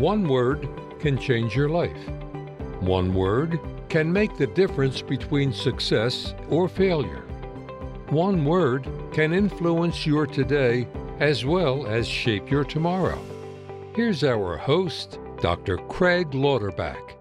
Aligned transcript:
One 0.00 0.26
word 0.28 0.66
can 0.98 1.18
change 1.18 1.54
your 1.54 1.68
life. 1.68 2.08
One 2.80 3.12
word 3.12 3.60
can 3.90 4.10
make 4.10 4.34
the 4.38 4.46
difference 4.46 5.02
between 5.02 5.52
success 5.52 6.32
or 6.48 6.70
failure. 6.70 7.22
One 8.08 8.46
word 8.46 8.88
can 9.12 9.34
influence 9.34 10.06
your 10.06 10.26
today 10.26 10.88
as 11.18 11.44
well 11.44 11.86
as 11.86 12.08
shape 12.08 12.50
your 12.50 12.64
tomorrow. 12.64 13.22
Here's 13.94 14.24
our 14.24 14.56
host, 14.56 15.18
Dr. 15.42 15.76
Craig 15.76 16.30
Lauterbach. 16.30 17.12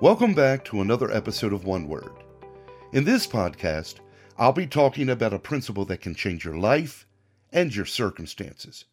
Welcome 0.00 0.34
back 0.34 0.64
to 0.66 0.82
another 0.82 1.10
episode 1.10 1.52
of 1.52 1.64
One 1.64 1.88
Word. 1.88 2.12
In 2.92 3.02
this 3.02 3.26
podcast, 3.26 3.96
I'll 4.38 4.52
be 4.52 4.68
talking 4.68 5.08
about 5.08 5.34
a 5.34 5.38
principle 5.40 5.84
that 5.86 6.00
can 6.00 6.14
change 6.14 6.44
your 6.44 6.56
life 6.56 7.08
and 7.50 7.74
your 7.74 7.86
circumstances. 7.86 8.84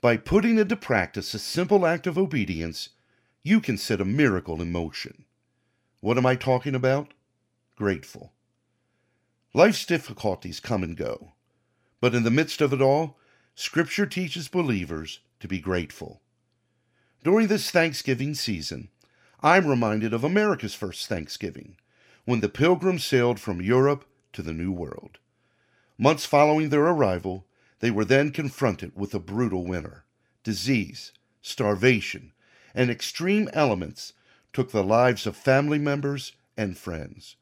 By 0.00 0.16
putting 0.16 0.58
into 0.58 0.76
practice 0.76 1.34
a 1.34 1.40
simple 1.40 1.84
act 1.84 2.06
of 2.06 2.16
obedience, 2.16 2.90
you 3.42 3.60
can 3.60 3.76
set 3.76 4.00
a 4.00 4.04
miracle 4.04 4.62
in 4.62 4.70
motion. 4.70 5.24
What 6.00 6.16
am 6.16 6.24
I 6.24 6.36
talking 6.36 6.76
about? 6.76 7.14
Grateful. 7.74 8.32
Life's 9.54 9.84
difficulties 9.84 10.60
come 10.60 10.84
and 10.84 10.96
go, 10.96 11.32
but 12.00 12.14
in 12.14 12.22
the 12.22 12.30
midst 12.30 12.60
of 12.60 12.72
it 12.72 12.80
all, 12.80 13.18
Scripture 13.56 14.06
teaches 14.06 14.46
believers 14.46 15.18
to 15.40 15.48
be 15.48 15.58
grateful. 15.58 16.20
During 17.24 17.48
this 17.48 17.72
Thanksgiving 17.72 18.34
season, 18.34 18.90
I'm 19.42 19.66
reminded 19.66 20.14
of 20.14 20.22
America's 20.22 20.74
first 20.74 21.08
Thanksgiving, 21.08 21.76
when 22.24 22.38
the 22.38 22.48
pilgrims 22.48 23.04
sailed 23.04 23.40
from 23.40 23.60
Europe 23.60 24.04
to 24.34 24.42
the 24.42 24.52
New 24.52 24.70
World. 24.70 25.18
Months 25.98 26.24
following 26.24 26.68
their 26.68 26.86
arrival, 26.86 27.46
they 27.80 27.90
were 27.90 28.04
then 28.04 28.30
confronted 28.30 28.92
with 28.94 29.14
a 29.14 29.20
brutal 29.20 29.64
winter. 29.64 30.04
Disease, 30.42 31.12
starvation, 31.42 32.32
and 32.74 32.90
extreme 32.90 33.48
elements 33.52 34.12
took 34.52 34.70
the 34.70 34.84
lives 34.84 35.26
of 35.26 35.36
family 35.36 35.78
members 35.78 36.32
and 36.56 36.76
friends. 36.76 37.36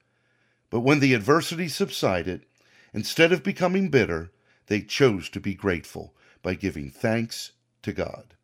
But 0.71 0.81
when 0.81 1.01
the 1.01 1.15
adversity 1.15 1.69
subsided, 1.69 2.45
instead 2.93 3.33
of 3.33 3.43
becoming 3.43 3.89
bitter, 3.89 4.33
they 4.67 4.81
chose 4.81 5.29
to 5.31 5.41
be 5.41 5.55
grateful 5.55 6.15
by 6.43 6.55
giving 6.55 6.91
thanks 6.91 7.53
to 7.83 7.93
God. 7.93 8.35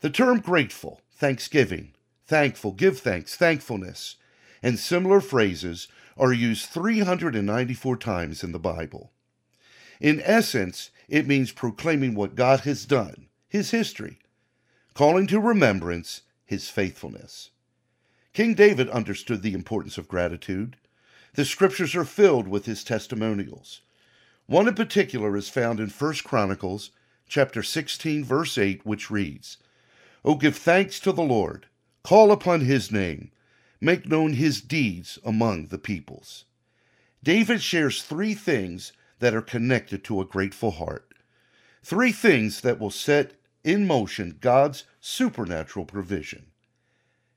The 0.00 0.10
term 0.10 0.40
grateful, 0.40 1.00
thanksgiving, 1.12 1.94
thankful, 2.26 2.72
give 2.72 2.98
thanks, 2.98 3.36
thankfulness, 3.36 4.16
and 4.62 4.78
similar 4.78 5.20
phrases 5.20 5.88
are 6.16 6.32
used 6.32 6.68
394 6.68 7.96
times 7.96 8.44
in 8.44 8.52
the 8.52 8.58
Bible. 8.58 9.12
In 10.00 10.20
essence, 10.24 10.90
it 11.08 11.26
means 11.26 11.52
proclaiming 11.52 12.14
what 12.14 12.34
God 12.34 12.60
has 12.60 12.86
done, 12.86 13.28
his 13.48 13.70
history, 13.70 14.18
calling 14.94 15.26
to 15.28 15.40
remembrance 15.40 16.22
his 16.44 16.68
faithfulness. 16.68 17.50
King 18.32 18.54
David 18.54 18.88
understood 18.90 19.42
the 19.42 19.54
importance 19.54 19.96
of 19.96 20.08
gratitude. 20.08 20.76
The 21.34 21.44
scriptures 21.44 21.94
are 21.94 22.04
filled 22.04 22.48
with 22.48 22.66
his 22.66 22.82
testimonials. 22.82 23.80
One 24.46 24.68
in 24.68 24.74
particular 24.74 25.36
is 25.36 25.48
found 25.48 25.80
in 25.80 25.88
1 25.88 26.14
Chronicles 26.24 26.90
chapter 27.28 27.62
16 27.62 28.24
verse 28.24 28.58
8 28.58 28.84
which 28.84 29.10
reads, 29.10 29.56
"O 30.24 30.34
give 30.34 30.56
thanks 30.56 31.00
to 31.00 31.12
the 31.12 31.22
Lord, 31.22 31.66
call 32.02 32.30
upon 32.32 32.62
his 32.62 32.90
name, 32.90 33.30
make 33.80 34.06
known 34.06 34.34
his 34.34 34.60
deeds 34.60 35.18
among 35.24 35.68
the 35.68 35.78
peoples." 35.78 36.44
David 37.22 37.62
shares 37.62 38.02
three 38.02 38.34
things 38.34 38.92
that 39.24 39.34
are 39.34 39.40
connected 39.40 40.04
to 40.04 40.20
a 40.20 40.26
grateful 40.26 40.72
heart. 40.72 41.14
Three 41.82 42.12
things 42.12 42.60
that 42.60 42.78
will 42.78 42.90
set 42.90 43.32
in 43.64 43.86
motion 43.86 44.36
God's 44.38 44.84
supernatural 45.00 45.86
provision. 45.86 46.48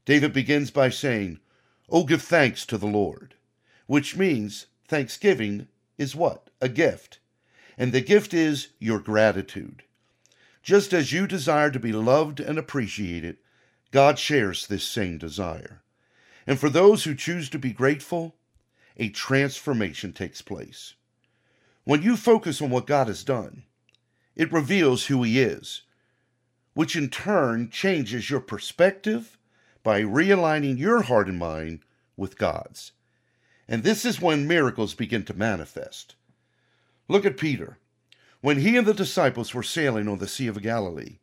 David 0.04 0.34
begins 0.34 0.70
by 0.70 0.90
saying, 0.90 1.40
Oh, 1.88 2.04
give 2.04 2.22
thanks 2.22 2.66
to 2.66 2.78
the 2.78 2.88
Lord, 2.88 3.36
which 3.86 4.18
means 4.18 4.68
thanksgiving 4.90 5.70
is 5.98 6.14
what? 6.14 6.50
A 6.60 6.68
gift. 6.68 7.20
And 7.78 7.94
the 7.94 8.02
gift 8.02 8.34
is 8.34 8.68
your 8.80 9.00
gratitude. 9.00 9.84
Just 10.62 10.94
as 10.94 11.14
you 11.14 11.26
desire 11.26 11.72
to 11.72 11.80
be 11.80 11.94
loved 11.94 12.42
and 12.42 12.58
appreciated, 12.58 13.38
God 13.92 14.20
shares 14.20 14.68
this 14.68 14.84
same 14.84 15.18
desire. 15.18 15.84
And 16.46 16.60
for 16.60 16.70
those 16.70 17.06
who 17.06 17.16
choose 17.16 17.50
to 17.52 17.58
be 17.58 17.72
grateful, 17.72 18.36
a 18.98 19.08
transformation 19.08 20.12
takes 20.12 20.42
place. 20.42 20.96
When 21.88 22.02
you 22.02 22.18
focus 22.18 22.62
on 22.62 22.70
what 22.70 22.86
God 22.86 23.08
has 23.08 23.24
done, 23.24 23.64
it 24.36 24.52
reveals 24.52 25.06
who 25.06 25.24
He 25.24 25.40
is, 25.40 25.84
which 26.74 26.98
in 26.98 27.08
turn 27.08 27.70
changes 27.70 28.30
your 28.30 28.42
perspective 28.42 29.38
by 29.84 30.02
realigning 30.02 30.78
your 30.78 31.04
heart 31.04 31.30
and 31.30 31.40
mind 31.40 31.80
with 32.18 32.38
God's. 32.38 32.92
And 33.70 33.84
this 33.84 34.04
is 34.04 34.20
when 34.20 34.50
miracles 34.50 34.96
begin 34.96 35.24
to 35.24 35.34
manifest. 35.34 36.16
Look 37.08 37.26
at 37.26 37.38
Peter. 37.38 37.78
When 38.42 38.60
he 38.60 38.76
and 38.76 38.86
the 38.86 38.94
disciples 38.94 39.54
were 39.54 39.64
sailing 39.64 40.10
on 40.10 40.18
the 40.18 40.28
Sea 40.28 40.48
of 40.48 40.62
Galilee, 40.62 41.20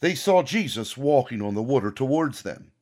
they 0.00 0.16
saw 0.16 0.42
Jesus 0.42 0.96
walking 0.96 1.40
on 1.40 1.54
the 1.54 1.62
water 1.62 1.92
towards 1.92 2.42
them. 2.42 2.72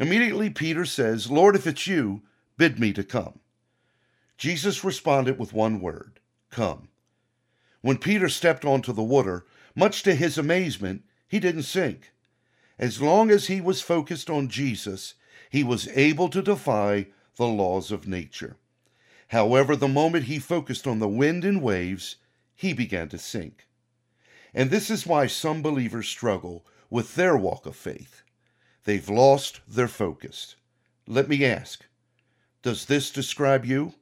Immediately, 0.00 0.50
Peter 0.50 0.84
says, 0.84 1.30
Lord, 1.30 1.54
if 1.54 1.68
it's 1.68 1.86
you, 1.86 2.22
bid 2.56 2.80
me 2.80 2.92
to 2.94 3.04
come. 3.04 3.38
Jesus 4.36 4.82
responded 4.82 5.38
with 5.38 5.52
one 5.52 5.80
word 5.80 6.18
Come. 6.50 6.88
When 7.80 7.98
Peter 7.98 8.28
stepped 8.28 8.64
onto 8.64 8.92
the 8.92 9.02
water, 9.02 9.46
much 9.74 10.02
to 10.02 10.14
his 10.14 10.36
amazement, 10.36 11.04
he 11.26 11.38
didn't 11.38 11.62
sink. 11.62 12.12
As 12.78 13.00
long 13.00 13.30
as 13.30 13.46
he 13.46 13.60
was 13.60 13.80
focused 13.80 14.28
on 14.28 14.48
Jesus, 14.48 15.14
he 15.48 15.62
was 15.62 15.88
able 15.88 16.28
to 16.28 16.42
defy 16.42 17.06
the 17.36 17.46
laws 17.46 17.90
of 17.90 18.06
nature. 18.06 18.56
However, 19.28 19.76
the 19.76 19.88
moment 19.88 20.24
he 20.24 20.38
focused 20.38 20.86
on 20.86 20.98
the 20.98 21.08
wind 21.08 21.44
and 21.44 21.62
waves, 21.62 22.16
he 22.54 22.72
began 22.72 23.08
to 23.10 23.18
sink. 23.18 23.68
And 24.52 24.70
this 24.70 24.90
is 24.90 25.06
why 25.06 25.26
some 25.26 25.62
believers 25.62 26.08
struggle 26.08 26.66
with 26.90 27.14
their 27.14 27.36
walk 27.36 27.64
of 27.66 27.76
faith. 27.76 28.22
They've 28.84 29.08
lost 29.08 29.60
their 29.68 29.88
focus. 29.88 30.56
Let 31.06 31.28
me 31.28 31.44
ask 31.44 31.86
Does 32.62 32.86
this 32.86 33.10
describe 33.10 33.64
you? 33.64 33.94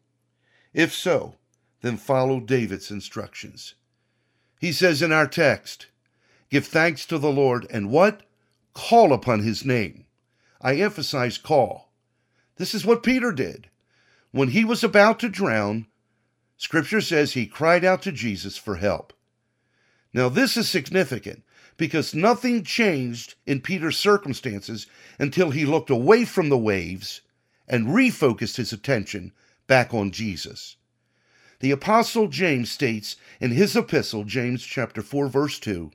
If 0.72 0.94
so, 0.94 1.34
then 1.80 1.96
follow 1.96 2.40
David's 2.40 2.90
instructions. 2.90 3.74
He 4.60 4.72
says 4.72 5.02
in 5.02 5.12
our 5.12 5.26
text, 5.26 5.86
Give 6.50 6.66
thanks 6.66 7.04
to 7.06 7.18
the 7.18 7.32
Lord 7.32 7.66
and 7.70 7.90
what? 7.90 8.22
call 8.74 9.12
upon 9.12 9.40
his 9.40 9.64
name. 9.64 10.06
I 10.60 10.76
emphasize 10.76 11.36
call. 11.36 11.92
This 12.56 12.74
is 12.74 12.86
what 12.86 13.02
Peter 13.02 13.32
did. 13.32 13.68
When 14.30 14.48
he 14.48 14.64
was 14.64 14.84
about 14.84 15.18
to 15.20 15.28
drown, 15.28 15.86
Scripture 16.56 17.00
says 17.00 17.32
he 17.32 17.46
cried 17.46 17.84
out 17.84 18.02
to 18.02 18.12
Jesus 18.12 18.56
for 18.56 18.76
help. 18.76 19.12
Now, 20.12 20.28
this 20.28 20.56
is 20.56 20.68
significant 20.68 21.42
because 21.76 22.14
nothing 22.14 22.64
changed 22.64 23.34
in 23.46 23.60
Peter's 23.60 23.96
circumstances 23.96 24.86
until 25.18 25.50
he 25.50 25.64
looked 25.64 25.90
away 25.90 26.24
from 26.24 26.48
the 26.48 26.58
waves 26.58 27.20
and 27.66 27.88
refocused 27.88 28.56
his 28.56 28.72
attention 28.72 29.32
back 29.66 29.92
on 29.92 30.10
Jesus. 30.10 30.76
The 31.60 31.70
apostle 31.72 32.28
James 32.28 32.70
states 32.70 33.16
in 33.40 33.50
his 33.50 33.74
epistle, 33.74 34.24
James 34.24 34.62
chapter 34.64 35.02
4 35.02 35.28
verse 35.28 35.58
2, 35.58 35.90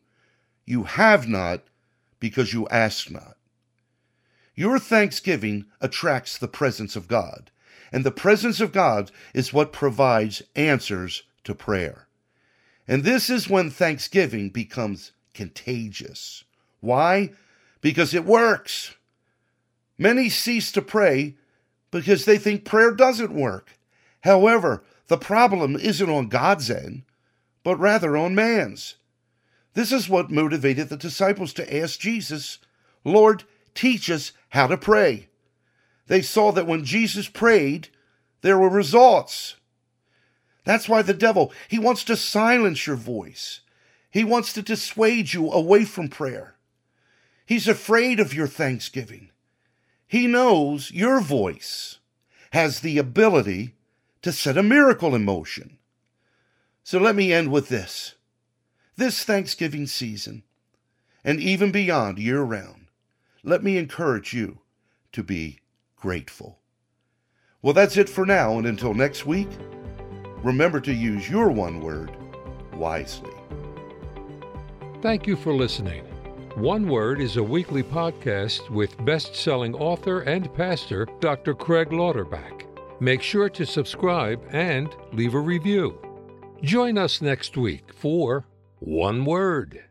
you 0.65 0.83
have 0.83 1.27
not 1.27 1.63
because 2.19 2.53
you 2.53 2.67
ask 2.69 3.09
not. 3.09 3.37
Your 4.55 4.77
thanksgiving 4.77 5.65
attracts 5.81 6.37
the 6.37 6.47
presence 6.47 6.95
of 6.95 7.07
God, 7.07 7.49
and 7.91 8.03
the 8.03 8.11
presence 8.11 8.61
of 8.61 8.71
God 8.71 9.11
is 9.33 9.53
what 9.53 9.73
provides 9.73 10.41
answers 10.55 11.23
to 11.43 11.55
prayer. 11.55 12.07
And 12.87 13.03
this 13.03 13.29
is 13.29 13.49
when 13.49 13.69
thanksgiving 13.69 14.49
becomes 14.49 15.11
contagious. 15.33 16.43
Why? 16.81 17.31
Because 17.81 18.13
it 18.13 18.25
works. 18.25 18.95
Many 19.97 20.29
cease 20.29 20.71
to 20.73 20.81
pray 20.81 21.35
because 21.91 22.25
they 22.25 22.37
think 22.37 22.65
prayer 22.65 22.91
doesn't 22.91 23.33
work. 23.33 23.77
However, 24.21 24.83
the 25.07 25.17
problem 25.17 25.75
isn't 25.75 26.09
on 26.09 26.27
God's 26.29 26.69
end, 26.69 27.03
but 27.63 27.77
rather 27.77 28.15
on 28.15 28.35
man's. 28.35 28.95
This 29.73 29.91
is 29.91 30.09
what 30.09 30.31
motivated 30.31 30.89
the 30.89 30.97
disciples 30.97 31.53
to 31.53 31.75
ask 31.75 31.99
Jesus, 31.99 32.59
Lord, 33.03 33.43
teach 33.73 34.09
us 34.09 34.31
how 34.49 34.67
to 34.67 34.77
pray. 34.77 35.29
They 36.07 36.21
saw 36.21 36.51
that 36.51 36.67
when 36.67 36.85
Jesus 36.85 37.27
prayed, 37.27 37.89
there 38.41 38.57
were 38.57 38.69
results. 38.69 39.55
That's 40.63 40.87
why 40.87 41.01
the 41.01 41.13
devil, 41.13 41.51
he 41.67 41.79
wants 41.79 42.03
to 42.05 42.15
silence 42.15 42.85
your 42.85 42.95
voice. 42.95 43.61
He 44.11 44.23
wants 44.23 44.53
to 44.53 44.61
dissuade 44.61 45.33
you 45.33 45.51
away 45.51 45.85
from 45.85 46.07
prayer. 46.07 46.55
He's 47.45 47.67
afraid 47.67 48.19
of 48.19 48.33
your 48.33 48.47
thanksgiving. 48.47 49.31
He 50.07 50.27
knows 50.27 50.91
your 50.91 51.19
voice 51.19 51.97
has 52.51 52.81
the 52.81 52.99
ability 52.99 53.73
to 54.23 54.31
set 54.31 54.57
a 54.57 54.63
miracle 54.63 55.13
in 55.13 55.23
motion. 55.23 55.77
So 56.83 56.97
let 56.99 57.15
me 57.15 57.31
end 57.31 57.51
with 57.51 57.69
this 57.69 58.15
this 58.95 59.23
Thanksgiving 59.23 59.87
season, 59.87 60.43
and 61.23 61.39
even 61.39 61.71
beyond 61.71 62.19
year 62.19 62.41
round, 62.41 62.87
let 63.43 63.63
me 63.63 63.77
encourage 63.77 64.33
you 64.33 64.59
to 65.11 65.23
be 65.23 65.59
grateful. 65.95 66.59
Well, 67.63 67.73
that's 67.73 67.97
it 67.97 68.07
for 68.07 68.25
now, 68.25 68.57
and 68.57 68.67
until 68.67 68.93
next 68.93 69.25
week, 69.25 69.49
remember 70.43 70.79
to 70.81 70.93
use 70.93 71.27
your 71.27 71.49
one 71.49 71.79
word 71.79 72.11
wisely. 72.75 73.33
Thank 75.01 75.25
you 75.25 75.35
for 75.35 75.53
listening. 75.53 76.05
One 76.55 76.87
Word 76.87 77.19
is 77.19 77.37
a 77.37 77.43
weekly 77.43 77.81
podcast 77.81 78.69
with 78.69 79.03
best 79.05 79.35
selling 79.35 79.73
author 79.73 80.21
and 80.21 80.53
pastor 80.53 81.07
Dr. 81.19 81.55
Craig 81.55 81.89
Lauterbach. 81.89 82.72
Make 82.99 83.21
sure 83.21 83.49
to 83.49 83.65
subscribe 83.65 84.41
and 84.51 84.95
leave 85.11 85.33
a 85.33 85.39
review. 85.39 85.99
Join 86.61 86.97
us 86.97 87.21
next 87.21 87.57
week 87.57 87.93
for 87.93 88.45
One 88.79 89.25
Word. 89.25 89.83